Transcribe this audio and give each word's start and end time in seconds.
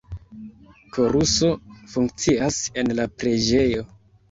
Koruso 0.95 1.51
funkcias 1.93 2.59
en 2.83 2.93
la 3.03 3.09
preĝejo. 3.21 3.89